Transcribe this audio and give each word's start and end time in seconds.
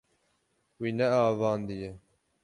Wî 0.81 0.89
neavandiye. 0.97 1.91